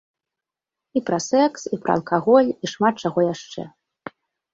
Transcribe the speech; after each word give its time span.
І 0.99 1.01
пра 1.09 1.19
секс, 1.31 1.61
і 1.77 1.77
пра 1.83 1.91
алкаголь, 1.97 2.49
і 2.53 2.65
шмат 2.73 2.95
чаго 3.05 3.19
яшчэ. 3.27 3.67